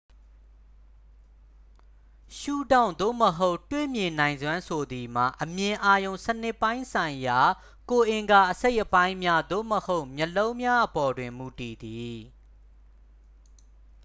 [2.37, 7.39] ရှုထောင့် သို့မဟုတ် တွေ့မြင်နိုင်စွမ်း ဆိုသည်မှာ အမြင်အာရုံစနစ်ပိုင်းဆိုင်ရာ
[7.91, 12.17] ကိုယ်အင်္ဂါအစိတ်အပိုင်းများ သို့မဟုတ် မျက်လုံးများအပေါ်တွင် မူတည်သည်